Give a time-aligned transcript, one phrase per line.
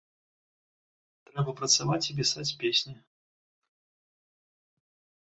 [1.27, 2.93] Трэба працаваць і пісаць песні.